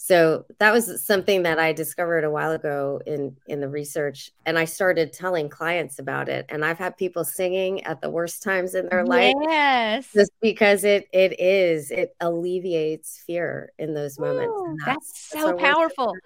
[0.00, 4.56] So that was something that I discovered a while ago in in the research, and
[4.56, 6.46] I started telling clients about it.
[6.48, 10.84] And I've had people singing at the worst times in their life, yes, just because
[10.84, 14.54] it it is it alleviates fear in those moments.
[14.56, 16.16] Ooh, that's, that's, so powerful.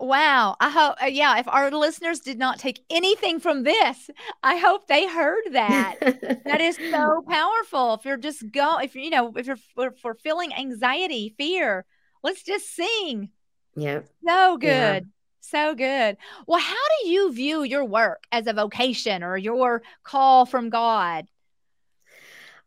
[0.00, 0.56] Wow.
[0.60, 4.10] I hope, uh, yeah, if our listeners did not take anything from this,
[4.42, 5.96] I hope they heard that.
[6.44, 7.94] that is so powerful.
[7.94, 11.84] If you're just go, if you know, if you're for, for feeling anxiety, fear,
[12.22, 13.30] let's just sing.
[13.76, 14.00] Yeah.
[14.26, 14.68] So good.
[14.68, 15.00] Yeah.
[15.40, 16.16] So good.
[16.46, 21.26] Well, how do you view your work as a vocation or your call from God?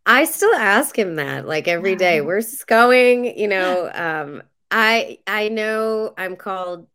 [0.05, 2.21] I still ask him that like every day.
[2.21, 3.37] Where's this going?
[3.37, 6.87] You know, um, I I know I'm called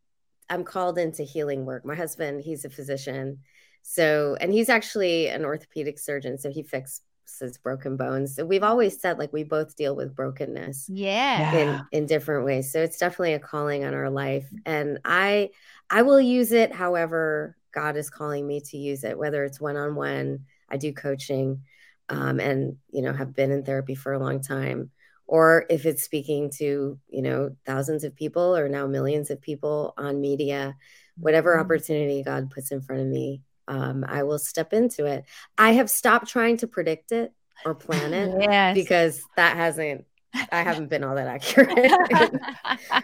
[0.48, 1.84] I'm called into healing work.
[1.84, 3.38] My husband, he's a physician.
[3.82, 6.38] So, and he's actually an orthopedic surgeon.
[6.38, 8.38] So he fixed says broken bones.
[8.42, 10.88] We've always said like we both deal with brokenness.
[10.88, 11.54] Yeah.
[11.54, 12.72] In in different ways.
[12.72, 14.48] So it's definitely a calling on our life.
[14.64, 15.50] And I
[15.90, 20.46] I will use it however God is calling me to use it, whether it's one-on-one,
[20.70, 21.62] I do coaching,
[22.08, 24.90] um, and you know, have been in therapy for a long time.
[25.26, 29.92] Or if it's speaking to, you know, thousands of people or now millions of people
[29.98, 30.76] on media,
[31.18, 31.62] whatever mm-hmm.
[31.62, 35.24] opportunity God puts in front of me, um, I will step into it.
[35.58, 37.32] I have stopped trying to predict it
[37.64, 38.74] or plan it yes.
[38.74, 40.04] because that hasn't,
[40.52, 41.92] I haven't been all that accurate.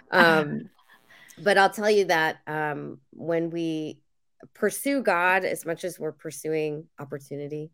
[0.10, 0.70] um,
[1.38, 4.00] but I'll tell you that um, when we
[4.54, 7.70] pursue God as much as we're pursuing opportunity,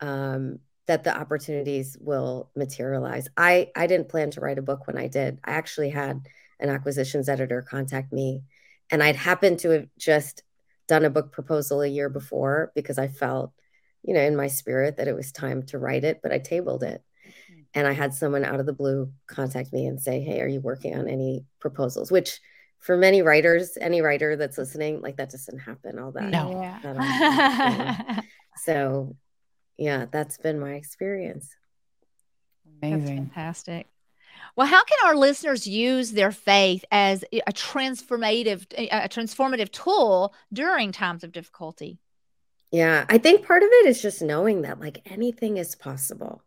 [0.00, 3.28] um, that the opportunities will materialize.
[3.36, 5.38] I I didn't plan to write a book when I did.
[5.44, 6.22] I actually had
[6.58, 8.42] an acquisitions editor contact me,
[8.90, 10.42] and I'd happened to have just
[10.88, 13.52] done a book proposal a year before because I felt,
[14.02, 16.82] you know, in my spirit that it was time to write it, but I tabled
[16.82, 17.02] it.
[17.26, 17.60] Mm-hmm.
[17.74, 20.60] And I had someone out of the blue contact me and say, Hey, are you
[20.60, 22.10] working on any proposals?
[22.10, 22.40] Which
[22.80, 26.30] for many writers, any writer that's listening, like that doesn't happen all that.
[26.30, 26.62] No.
[26.62, 26.78] Yeah.
[26.82, 28.24] That
[28.64, 29.16] so,
[29.76, 31.54] yeah, that's been my experience.
[32.82, 33.00] Amazing.
[33.00, 33.86] That's fantastic.
[34.58, 40.90] Well, how can our listeners use their faith as a transformative a transformative tool during
[40.90, 42.00] times of difficulty?
[42.72, 46.42] Yeah, I think part of it is just knowing that like anything is possible.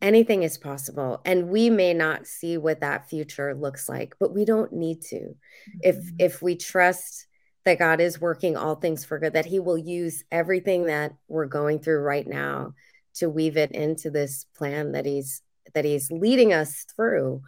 [0.00, 4.44] Anything is possible and we may not see what that future looks like, but we
[4.44, 5.20] don't need to.
[5.20, 5.78] Mm-hmm.
[5.82, 7.28] If if we trust
[7.64, 11.46] that God is working all things for good, that He will use everything that we're
[11.46, 12.74] going through right now
[13.14, 15.42] to weave it into this plan that He's
[15.74, 17.42] that he's leading us through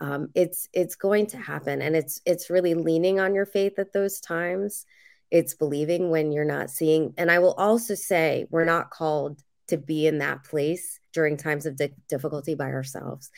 [0.00, 3.92] um, it's it's going to happen and it's it's really leaning on your faith at
[3.92, 4.86] those times
[5.30, 9.76] it's believing when you're not seeing and i will also say we're not called to
[9.76, 13.30] be in that place during times of di- difficulty by ourselves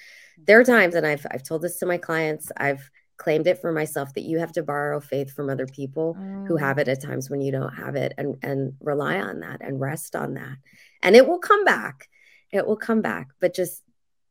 [0.46, 3.72] There are times, and I've I've told this to my clients, I've claimed it for
[3.72, 6.46] myself that you have to borrow faith from other people mm.
[6.48, 9.60] who have it at times when you don't have it and and rely on that
[9.60, 10.56] and rest on that.
[11.02, 12.08] And it will come back.
[12.50, 13.82] It will come back, but just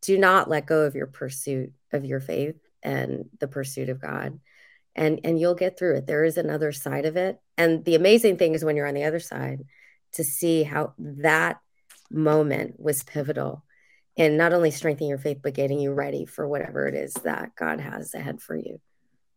[0.02, 4.40] do not let go of your pursuit of your faith and the pursuit of God.
[4.96, 6.08] And and you'll get through it.
[6.08, 7.40] There is another side of it.
[7.58, 9.64] And the amazing thing is when you're on the other side
[10.14, 11.60] to see how that
[12.10, 13.64] moment was pivotal
[14.16, 17.56] in not only strengthening your faith but getting you ready for whatever it is that
[17.56, 18.80] God has ahead for you.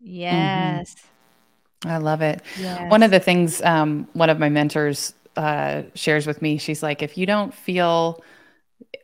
[0.00, 0.94] Yes.
[0.94, 1.90] Mm-hmm.
[1.90, 2.42] I love it.
[2.58, 2.90] Yes.
[2.90, 7.02] One of the things um, one of my mentors uh, shares with me, she's like,
[7.02, 8.22] if you don't feel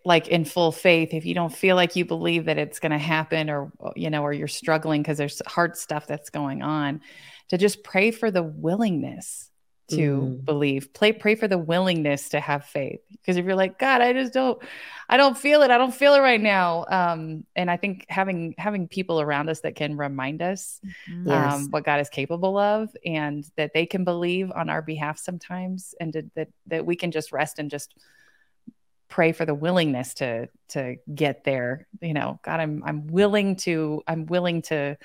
[0.09, 2.99] like in full faith if you don't feel like you believe that it's going to
[2.99, 7.03] happen or you know or you're struggling because there's hard stuff that's going on
[7.49, 9.51] to just pray for the willingness
[9.89, 10.45] to mm.
[10.45, 14.13] believe pray pray for the willingness to have faith because if you're like god i
[14.13, 14.63] just don't
[15.11, 18.55] i don't feel it i don't feel it right now um, and i think having
[18.57, 21.29] having people around us that can remind us mm-hmm.
[21.29, 21.55] yes.
[21.55, 25.95] um, what god is capable of and that they can believe on our behalf sometimes
[26.01, 27.95] and to, that that we can just rest and just
[29.09, 31.87] pray for the willingness to to get there.
[32.01, 34.97] You know god i'm i'm willing to i'm willing to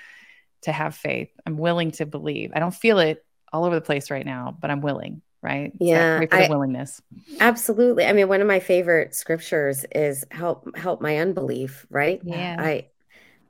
[0.62, 1.30] to have faith.
[1.46, 2.52] I'm willing to believe.
[2.54, 5.72] I don't feel it all over the place right now but i'm willing right?
[5.78, 7.02] Yeah so pray for the willingness.
[7.38, 8.06] Absolutely.
[8.06, 12.20] I mean one of my favorite scriptures is help help my unbelief right?
[12.24, 12.56] Yeah.
[12.58, 12.86] I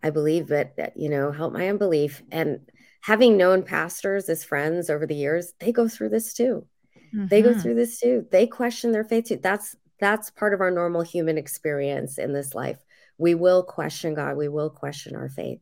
[0.03, 2.23] i believe that, that you know help my unbelief.
[2.33, 2.61] And
[3.01, 6.67] having known pastors as friends over the years they go through this too.
[7.15, 7.29] Mm-hmm.
[7.29, 7.61] they go mm-hmm.
[7.61, 8.27] through this too.
[8.31, 9.39] They question their faith too.
[9.41, 12.79] That's that's part of our normal human experience in this life.
[13.19, 15.61] We will question God, we will question our faith,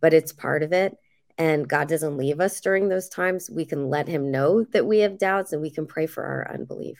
[0.00, 0.96] but it's part of it.
[1.36, 3.48] And God doesn't leave us during those times.
[3.48, 6.52] We can let Him know that we have doubts and we can pray for our
[6.52, 6.98] unbelief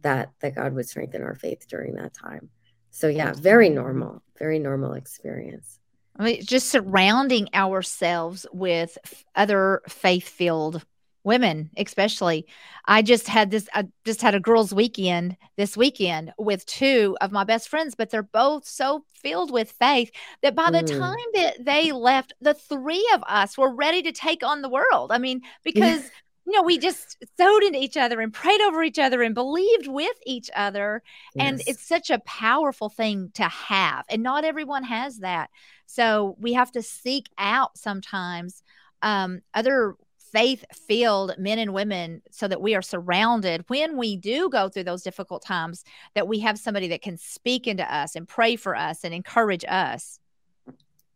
[0.00, 2.48] that, that God would strengthen our faith during that time.
[2.90, 5.78] So, yeah, very normal, very normal experience.
[6.18, 8.96] I mean, just surrounding ourselves with
[9.34, 10.82] other faith filled
[11.26, 12.46] women especially
[12.86, 17.32] i just had this i just had a girls weekend this weekend with two of
[17.32, 20.10] my best friends but they're both so filled with faith
[20.42, 20.98] that by the mm.
[20.98, 25.10] time that they left the three of us were ready to take on the world
[25.10, 26.08] i mean because
[26.46, 29.88] you know we just sewed into each other and prayed over each other and believed
[29.88, 31.02] with each other
[31.34, 31.44] yes.
[31.44, 35.50] and it's such a powerful thing to have and not everyone has that
[35.86, 38.62] so we have to seek out sometimes
[39.02, 39.94] um, other
[40.32, 44.84] faith filled men and women so that we are surrounded when we do go through
[44.84, 45.84] those difficult times
[46.14, 49.64] that we have somebody that can speak into us and pray for us and encourage
[49.68, 50.18] us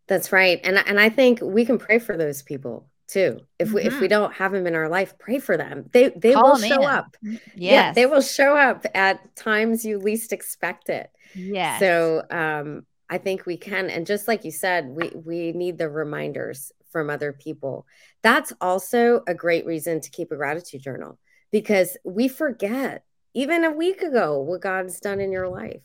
[0.07, 3.81] that's right and and i think we can pray for those people too if we
[3.81, 3.89] mm-hmm.
[3.89, 4.09] if we mm-hmm.
[4.09, 6.89] don't have them in our life pray for them they they Call will show in.
[6.89, 7.45] up yes.
[7.55, 13.19] yeah they will show up at times you least expect it yeah so um i
[13.19, 17.33] think we can and just like you said we we need the reminders from other
[17.33, 17.87] people.
[18.23, 21.19] That's also a great reason to keep a gratitude journal
[21.51, 25.83] because we forget even a week ago what God's done in your life.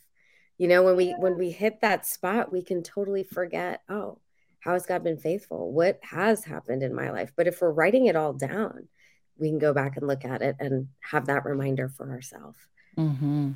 [0.58, 4.20] You know, when we when we hit that spot, we can totally forget, oh,
[4.60, 5.72] how has God been faithful?
[5.72, 7.32] What has happened in my life?
[7.36, 8.88] But if we're writing it all down,
[9.38, 12.58] we can go back and look at it and have that reminder for ourselves.
[12.98, 13.52] Mm-hmm.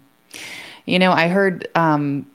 [0.85, 2.27] You know, I heard um,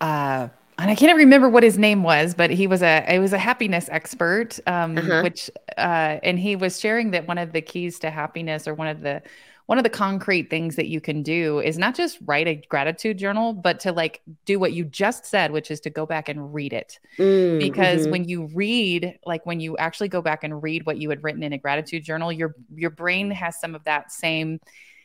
[0.00, 0.48] uh,
[0.80, 3.38] and I can't remember what his name was, but he was a it was a
[3.38, 5.20] happiness expert, um, uh-huh.
[5.22, 8.88] which uh, and he was sharing that one of the keys to happiness or one
[8.88, 9.22] of the
[9.66, 13.16] one of the concrete things that you can do is not just write a gratitude
[13.18, 16.52] journal, but to like do what you just said, which is to go back and
[16.52, 16.98] read it.
[17.18, 18.10] Mm, because mm-hmm.
[18.10, 21.44] when you read, like when you actually go back and read what you had written
[21.44, 24.58] in a gratitude journal, your your brain has some of that same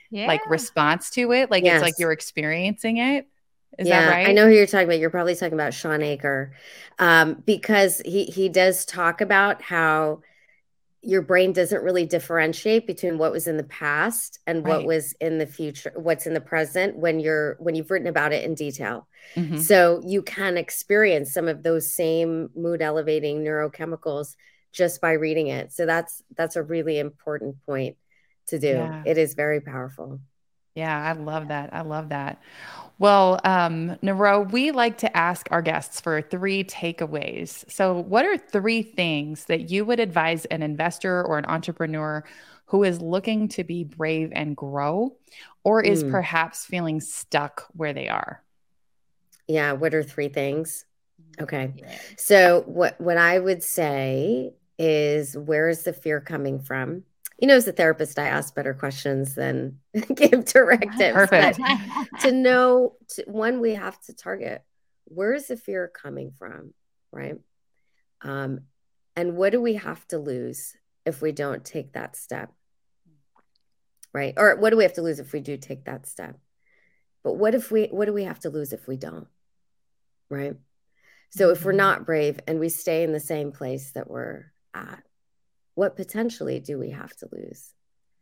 [0.09, 0.25] yeah.
[0.25, 1.51] like response to it.
[1.51, 1.75] Like yes.
[1.75, 3.27] it's like you're experiencing it.
[3.77, 4.27] Is yeah, right?
[4.27, 4.99] I know who you're talking about.
[4.99, 6.53] You're probably talking about Shawn Achor,
[6.99, 10.21] um, because he he does talk about how
[11.01, 14.77] your brain doesn't really differentiate between what was in the past and right.
[14.77, 18.33] what was in the future, what's in the present when you're when you've written about
[18.33, 19.07] it in detail.
[19.35, 19.57] Mm-hmm.
[19.57, 24.35] So you can experience some of those same mood elevating neurochemicals
[24.71, 25.71] just by reading it.
[25.71, 27.97] So that's that's a really important point
[28.47, 28.67] to do.
[28.67, 29.03] Yeah.
[29.05, 30.19] It is very powerful.
[30.73, 31.69] Yeah, I love that.
[31.73, 32.41] I love that.
[32.97, 37.70] Well, um, Niro, we like to ask our guests for three takeaways.
[37.70, 42.24] So, what are three things that you would advise an investor or an entrepreneur
[42.67, 45.15] who is looking to be brave and grow,
[45.63, 46.11] or is mm.
[46.11, 48.41] perhaps feeling stuck where they are?
[49.47, 50.86] Yeah, what are three things?
[51.39, 51.74] Okay.
[52.17, 57.03] So, what what I would say is where is the fear coming from?
[57.39, 59.79] You know, as a therapist, I ask better questions than
[60.15, 61.13] give directives.
[61.13, 61.59] Perfect.
[62.21, 64.63] to know, to, one, we have to target
[65.07, 66.73] where is the fear coming from?
[67.15, 67.38] right?
[68.21, 68.61] Um,
[69.15, 70.75] and what do we have to lose
[71.05, 72.51] if we don't take that step?
[74.13, 74.33] Right?
[74.38, 76.38] Or what do we have to lose if we do take that step?
[77.23, 79.27] But what if we what do we have to lose if we don't?
[80.29, 80.55] Right?
[81.31, 81.77] So if we're mm-hmm.
[81.77, 85.03] not brave and we stay in the same place that we're at,
[85.76, 87.73] what potentially do we have to lose?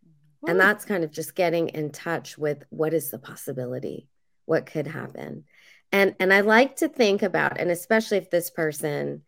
[0.06, 0.52] Ooh.
[0.52, 4.10] And that's kind of just getting in touch with what is the possibility?
[4.46, 5.46] What could happen?
[5.92, 9.22] And and I like to think about and especially if this person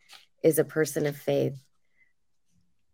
[0.43, 1.59] is a person of faith,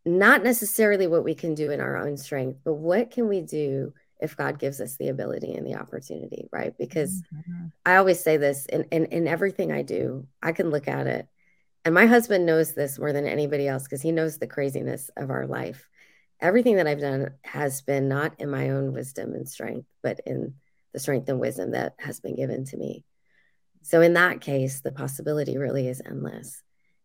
[0.06, 3.94] not necessarily what we can do in our own strength, but what can we do
[4.20, 6.78] if God gives us the ability and the opportunity, right?
[6.78, 7.68] Because mm-hmm.
[7.86, 11.28] I always say this in, in, in everything I do, I can look at it.
[11.84, 15.30] And my husband knows this more than anybody else because he knows the craziness of
[15.30, 15.90] our life.
[16.40, 20.56] Everything that I've done has been not in my own wisdom and strength, but in
[20.94, 23.04] the strength and wisdom that has been given to me.
[23.84, 26.62] So, in that case, the possibility really is endless.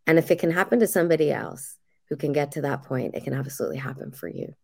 [0.06, 3.24] And if it can happen to somebody else who can get to that point, it
[3.24, 4.54] can absolutely happen for you.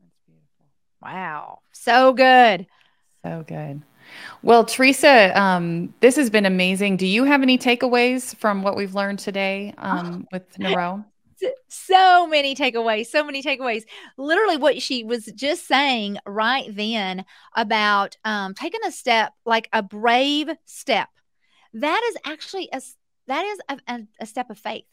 [0.00, 0.66] That's beautiful.
[1.02, 1.60] Wow.
[1.72, 2.66] So good.
[3.22, 3.82] So good.
[4.42, 6.96] Well, Teresa, um, this has been amazing.
[6.96, 11.04] Do you have any takeaways from what we've learned today um, with Narelle?
[11.68, 13.82] So many takeaways, so many takeaways.
[14.16, 17.24] Literally, what she was just saying right then
[17.56, 21.08] about um, taking a step, like a brave step.
[21.74, 22.80] That is actually a
[23.26, 24.84] that is a, a, a step of faith.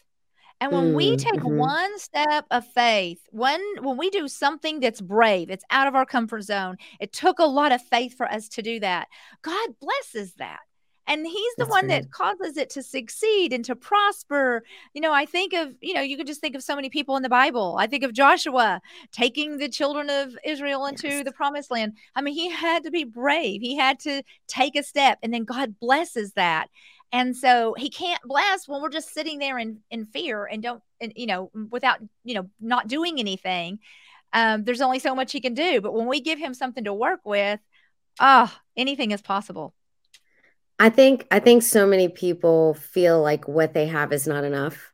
[0.61, 1.57] And when mm, we take mm-hmm.
[1.57, 6.05] one step of faith, when when we do something that's brave, it's out of our
[6.05, 6.77] comfort zone.
[6.99, 9.07] It took a lot of faith for us to do that.
[9.41, 10.59] God blesses that.
[11.07, 12.03] And he's the that's one right.
[12.03, 14.63] that causes it to succeed and to prosper.
[14.93, 17.17] You know, I think of, you know, you could just think of so many people
[17.17, 17.75] in the Bible.
[17.79, 18.81] I think of Joshua
[19.11, 21.25] taking the children of Israel into yes.
[21.25, 21.97] the promised land.
[22.15, 23.61] I mean, he had to be brave.
[23.61, 26.67] He had to take a step and then God blesses that.
[27.11, 30.81] And so he can't bless when we're just sitting there in, in fear and don't,
[31.01, 33.79] and, you know, without, you know, not doing anything.
[34.33, 35.81] Um, there's only so much he can do.
[35.81, 37.59] But when we give him something to work with,
[38.19, 39.73] oh, anything is possible.
[40.79, 44.91] I think I think so many people feel like what they have is not enough.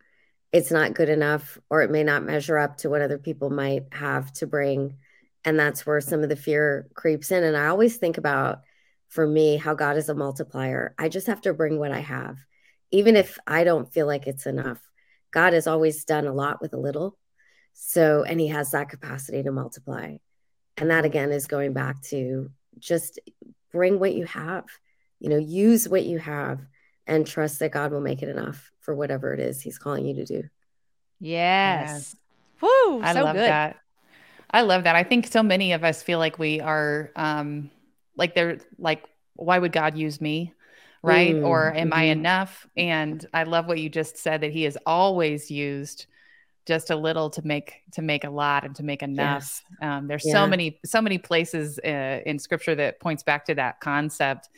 [0.51, 3.83] It's not good enough, or it may not measure up to what other people might
[3.91, 4.97] have to bring.
[5.45, 7.43] And that's where some of the fear creeps in.
[7.43, 8.61] And I always think about
[9.07, 10.93] for me how God is a multiplier.
[10.97, 12.37] I just have to bring what I have,
[12.91, 14.79] even if I don't feel like it's enough.
[15.31, 17.17] God has always done a lot with a little.
[17.73, 20.17] So, and He has that capacity to multiply.
[20.77, 23.19] And that again is going back to just
[23.71, 24.65] bring what you have,
[25.19, 26.59] you know, use what you have
[27.05, 30.15] and trust that God will make it enough for whatever it is He's calling you
[30.15, 30.43] to do.
[31.19, 31.89] Yes.
[31.89, 32.15] yes.
[32.61, 33.01] Woo.
[33.01, 33.49] I so love good.
[33.49, 33.77] that.
[34.49, 34.95] I love that.
[34.95, 37.69] I think so many of us feel like we are um,
[38.17, 39.03] like they're like
[39.35, 40.53] why would god use me
[41.03, 41.99] right mm, or am mm-hmm.
[41.99, 46.07] i enough and i love what you just said that he has always used
[46.65, 49.89] just a little to make to make a lot and to make enough yes.
[49.89, 50.33] um, there's yeah.
[50.33, 54.49] so many so many places uh, in scripture that points back to that concept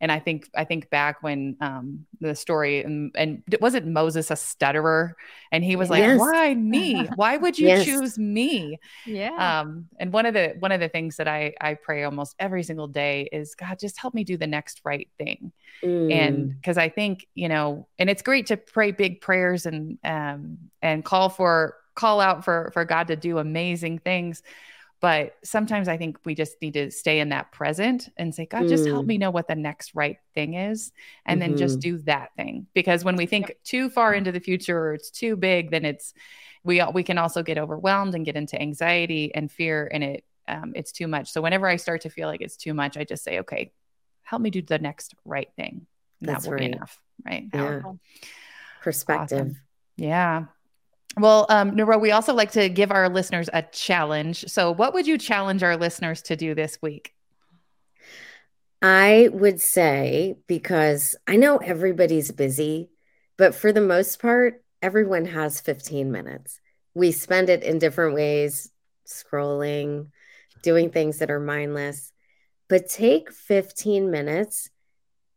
[0.00, 4.36] and I think I think back when um, the story and, and wasn't Moses a
[4.36, 5.16] stutterer,
[5.50, 6.20] and he was like, yes.
[6.20, 7.06] "Why me?
[7.16, 7.84] Why would you yes.
[7.84, 9.60] choose me?" Yeah.
[9.60, 12.62] Um, and one of the one of the things that I I pray almost every
[12.62, 16.12] single day is God, just help me do the next right thing, mm.
[16.12, 20.58] and because I think you know, and it's great to pray big prayers and um
[20.80, 24.42] and call for call out for for God to do amazing things
[25.00, 28.66] but sometimes I think we just need to stay in that present and say, God,
[28.68, 29.08] just help mm.
[29.08, 30.90] me know what the next right thing is.
[31.24, 31.50] And mm-hmm.
[31.50, 31.96] then just mm-hmm.
[31.96, 32.66] do that thing.
[32.74, 33.62] Because when we think yep.
[33.62, 36.14] too far into the future or it's too big, then it's,
[36.64, 40.72] we, we can also get overwhelmed and get into anxiety and fear and it, um,
[40.74, 41.30] it's too much.
[41.30, 43.72] So whenever I start to feel like it's too much, I just say, okay,
[44.22, 45.86] help me do the next right thing.
[46.20, 46.70] That's that will right.
[46.70, 47.00] be enough.
[47.24, 47.44] Right.
[47.54, 47.82] Yeah.
[48.82, 49.38] Perspective.
[49.38, 49.56] Awesome.
[49.96, 50.44] Yeah.
[51.18, 54.44] Well, um, Niro, we also like to give our listeners a challenge.
[54.48, 57.14] So, what would you challenge our listeners to do this week?
[58.80, 62.90] I would say, because I know everybody's busy,
[63.36, 66.60] but for the most part, everyone has 15 minutes.
[66.94, 68.70] We spend it in different ways,
[69.06, 70.08] scrolling,
[70.62, 72.12] doing things that are mindless.
[72.68, 74.70] But take 15 minutes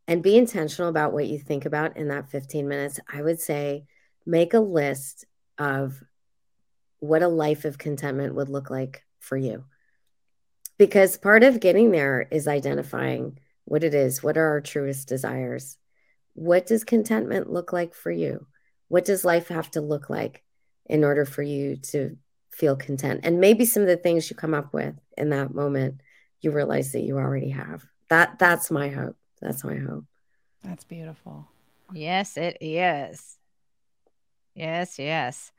[0.06, 3.00] and be intentional about what you think about in that 15 minutes.
[3.12, 3.84] I would say
[4.24, 5.24] make a list
[5.62, 6.02] of
[6.98, 9.64] what a life of contentment would look like for you.
[10.76, 15.78] Because part of getting there is identifying what it is, what are our truest desires?
[16.34, 18.46] What does contentment look like for you?
[18.88, 20.42] What does life have to look like
[20.86, 22.16] in order for you to
[22.50, 23.20] feel content?
[23.22, 26.00] And maybe some of the things you come up with in that moment,
[26.40, 27.84] you realize that you already have.
[28.08, 29.16] That that's my hope.
[29.40, 30.04] That's my hope.
[30.64, 31.48] That's beautiful.
[31.92, 33.38] Yes, it is.
[34.54, 35.52] Yes, yes.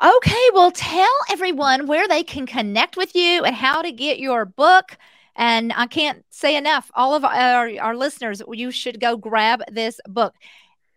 [0.00, 4.44] Okay, well, tell everyone where they can connect with you and how to get your
[4.44, 4.96] book.
[5.34, 6.90] And I can't say enough.
[6.94, 10.34] All of our, our listeners, you should go grab this book.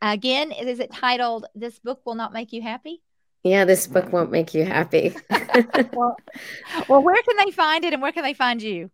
[0.02, 3.02] Again, is it titled This Book Will Not Make You Happy?
[3.44, 5.16] Yeah, this book won't make you happy.
[5.94, 6.16] well,
[6.88, 8.92] well, where can they find it and where can they find you?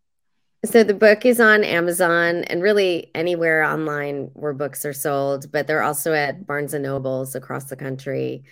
[0.66, 5.68] So the book is on Amazon and really anywhere online where books are sold, but
[5.68, 8.44] they're also at Barnes and Nobles across the country.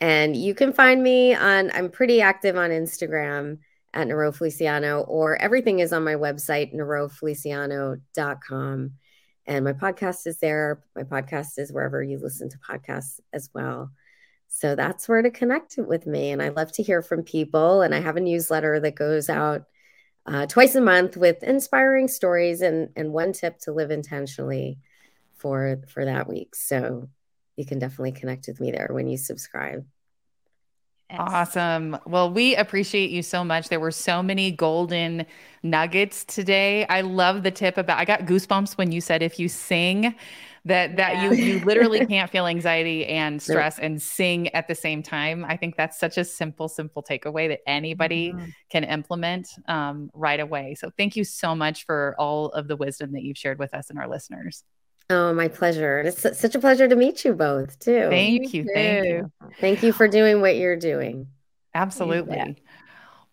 [0.00, 3.60] And you can find me on, I'm pretty active on Instagram
[3.94, 8.90] at Niro Feliciano, or everything is on my website, nirofeliciano.com.
[9.46, 10.82] And my podcast is there.
[10.94, 13.90] My podcast is wherever you listen to podcasts as well.
[14.48, 16.30] So that's where to connect with me.
[16.30, 17.80] And I love to hear from people.
[17.80, 19.62] And I have a newsletter that goes out
[20.26, 24.78] uh, twice a month with inspiring stories and, and one tip to live intentionally
[25.34, 26.54] for for that week.
[26.54, 27.08] So
[27.56, 29.84] you can definitely connect with me there when you subscribe.
[31.10, 31.98] Awesome.
[32.06, 33.68] Well, we appreciate you so much.
[33.68, 35.26] There were so many golden
[35.62, 36.86] nuggets today.
[36.86, 40.14] I love the tip about I got goosebumps when you said if you sing
[40.66, 41.30] that that yeah.
[41.30, 45.44] you you literally can't feel anxiety and stress and sing at the same time.
[45.46, 48.46] I think that's such a simple simple takeaway that anybody mm-hmm.
[48.70, 50.74] can implement um, right away.
[50.74, 53.90] So thank you so much for all of the wisdom that you've shared with us
[53.90, 54.64] and our listeners.
[55.10, 56.00] Oh, my pleasure.
[56.00, 58.06] It's such a pleasure to meet you both, too.
[58.08, 58.64] Thank you.
[58.72, 59.32] Thank you.
[59.60, 61.26] Thank you for doing what you're doing.
[61.74, 62.36] Absolutely.
[62.36, 62.52] Yeah.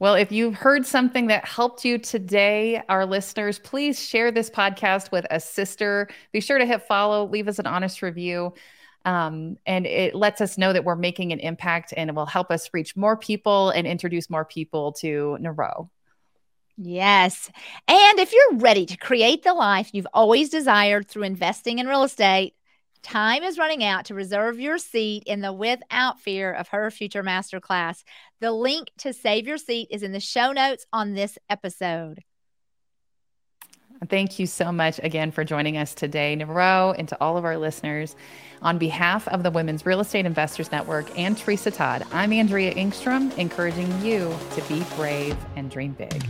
[0.02, 5.12] Well, if you've heard something that helped you today, our listeners, please share this podcast
[5.12, 6.10] with a sister.
[6.32, 8.56] Be sure to hit follow, leave us an honest review.
[9.06, 12.50] Um, and it lets us know that we're making an impact and it will help
[12.50, 15.88] us reach more people and introduce more people to Niro.
[16.78, 17.52] Yes.
[17.88, 22.02] And if you're ready to create the life you've always desired through investing in real
[22.02, 22.56] estate,
[23.02, 27.24] time is running out to reserve your seat in the Without Fear of Her Future
[27.24, 28.04] Masterclass.
[28.40, 32.24] The link to save your seat is in the show notes on this episode.
[34.10, 37.58] Thank you so much again for joining us today, Niro, and to all of our
[37.58, 38.16] listeners.
[38.64, 43.38] On behalf of the Women's Real Estate Investors Network and Teresa Todd, I'm Andrea Engstrom,
[43.38, 46.24] encouraging you to be brave and dream big.